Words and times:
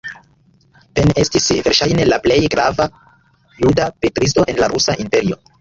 Pen 0.99 1.11
estis 1.23 1.49
verŝajne 1.67 2.07
la 2.09 2.19
plej 2.25 2.39
grava 2.55 2.89
juda 3.63 3.87
pentristo 4.07 4.51
en 4.55 4.63
la 4.65 4.75
rusa 4.77 5.01
imperio. 5.07 5.43